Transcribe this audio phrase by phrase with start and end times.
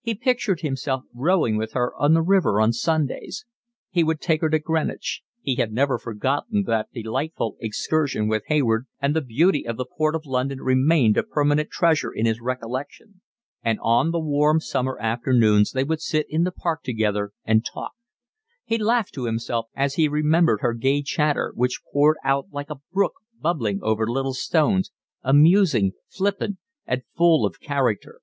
[0.00, 3.46] He pictured himself rowing with her on the river on Sundays;
[3.88, 8.88] he would take her to Greenwich, he had never forgotten that delightful excursion with Hayward,
[9.00, 13.20] and the beauty of the Port of London remained a permanent treasure in his recollection;
[13.62, 17.92] and on the warm summer afternoons they would sit in the Park together and talk:
[18.64, 22.80] he laughed to himself as he remembered her gay chatter, which poured out like a
[22.92, 24.90] brook bubbling over little stones,
[25.22, 28.20] amusing, flippant, and full of character.